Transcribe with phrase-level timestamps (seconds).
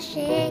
[0.00, 0.50] she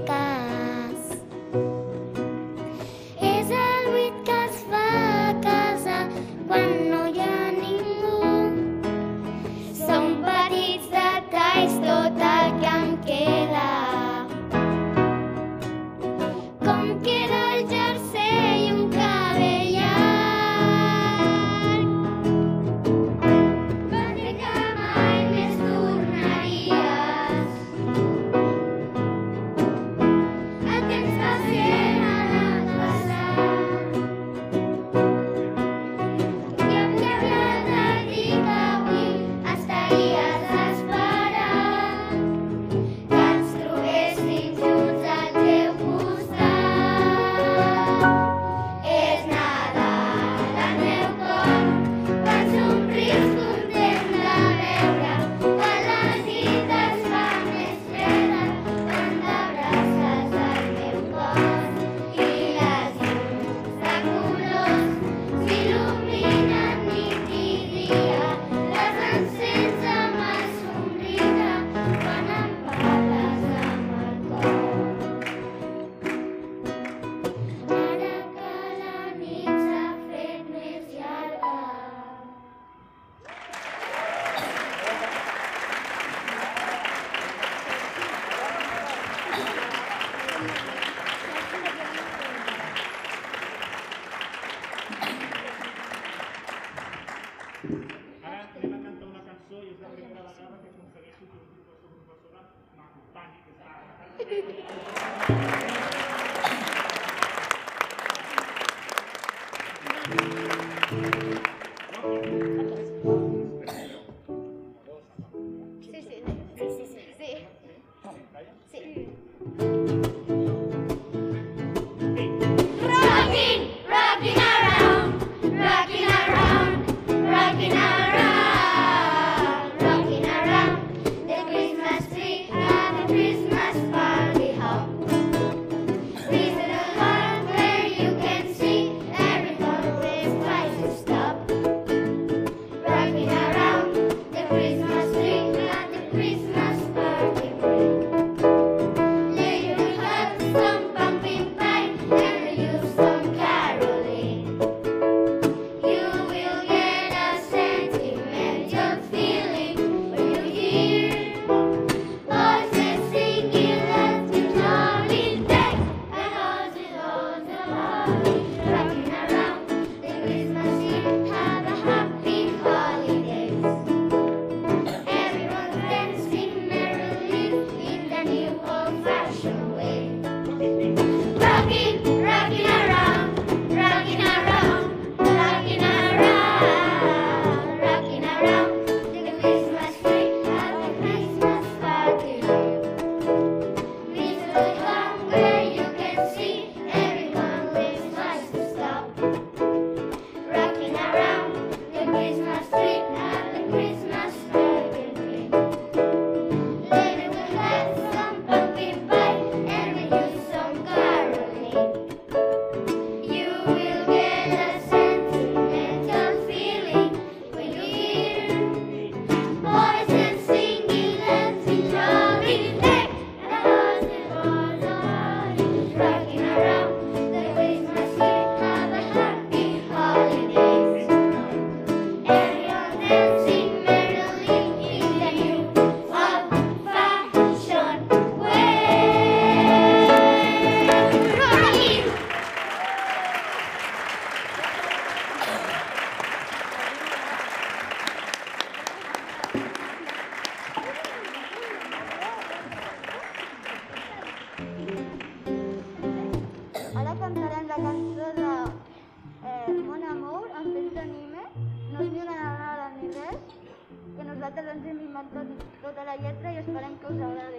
[266.97, 267.58] 够漂亮的